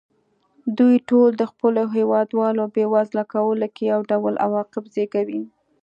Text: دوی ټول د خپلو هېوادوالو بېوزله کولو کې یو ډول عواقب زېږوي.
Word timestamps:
دوی 0.77 0.95
ټول 1.09 1.29
د 1.37 1.43
خپلو 1.51 1.83
هېوادوالو 1.97 2.63
بېوزله 2.75 3.23
کولو 3.33 3.67
کې 3.75 3.83
یو 3.93 3.99
ډول 4.11 4.35
عواقب 4.45 4.83
زېږوي. 4.93 5.43